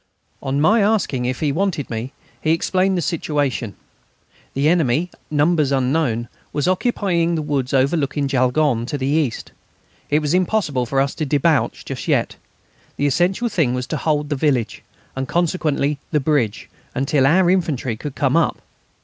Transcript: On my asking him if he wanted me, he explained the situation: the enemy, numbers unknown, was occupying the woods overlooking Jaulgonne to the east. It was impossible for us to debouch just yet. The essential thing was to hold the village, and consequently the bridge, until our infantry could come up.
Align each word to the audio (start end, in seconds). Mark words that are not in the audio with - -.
On 0.41 0.59
my 0.59 0.81
asking 0.81 1.25
him 1.25 1.29
if 1.29 1.41
he 1.41 1.51
wanted 1.51 1.87
me, 1.91 2.11
he 2.41 2.49
explained 2.53 2.97
the 2.97 3.03
situation: 3.03 3.75
the 4.55 4.67
enemy, 4.67 5.11
numbers 5.29 5.71
unknown, 5.71 6.27
was 6.51 6.67
occupying 6.67 7.35
the 7.35 7.43
woods 7.43 7.71
overlooking 7.71 8.27
Jaulgonne 8.27 8.87
to 8.87 8.97
the 8.97 9.05
east. 9.05 9.51
It 10.09 10.17
was 10.17 10.33
impossible 10.33 10.87
for 10.87 10.99
us 10.99 11.13
to 11.13 11.25
debouch 11.27 11.85
just 11.85 12.07
yet. 12.07 12.35
The 12.97 13.05
essential 13.05 13.47
thing 13.47 13.75
was 13.75 13.85
to 13.85 13.97
hold 13.97 14.29
the 14.29 14.35
village, 14.35 14.81
and 15.15 15.27
consequently 15.27 15.99
the 16.09 16.19
bridge, 16.19 16.67
until 16.95 17.27
our 17.27 17.47
infantry 17.51 17.95
could 17.95 18.15
come 18.15 18.35
up. 18.35 18.59